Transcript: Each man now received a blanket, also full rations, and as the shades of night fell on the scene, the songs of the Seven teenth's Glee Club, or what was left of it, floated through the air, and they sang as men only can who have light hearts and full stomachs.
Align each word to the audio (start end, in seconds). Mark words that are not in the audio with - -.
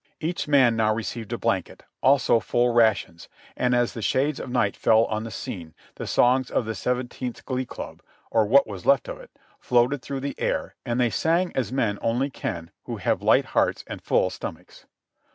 Each 0.19 0.47
man 0.47 0.75
now 0.75 0.95
received 0.95 1.31
a 1.31 1.37
blanket, 1.37 1.83
also 2.01 2.39
full 2.39 2.73
rations, 2.73 3.29
and 3.55 3.75
as 3.75 3.93
the 3.93 4.01
shades 4.01 4.39
of 4.39 4.49
night 4.49 4.75
fell 4.75 5.05
on 5.05 5.25
the 5.25 5.29
scene, 5.29 5.75
the 5.93 6.07
songs 6.07 6.49
of 6.49 6.65
the 6.65 6.73
Seven 6.73 7.07
teenth's 7.07 7.41
Glee 7.41 7.67
Club, 7.67 8.01
or 8.31 8.47
what 8.47 8.65
was 8.65 8.87
left 8.87 9.07
of 9.07 9.19
it, 9.19 9.29
floated 9.59 10.01
through 10.01 10.21
the 10.21 10.33
air, 10.39 10.73
and 10.87 10.99
they 10.99 11.11
sang 11.11 11.51
as 11.55 11.71
men 11.71 11.99
only 12.01 12.31
can 12.31 12.71
who 12.85 12.97
have 12.97 13.21
light 13.21 13.45
hearts 13.53 13.83
and 13.85 14.01
full 14.01 14.31
stomachs. 14.31 14.87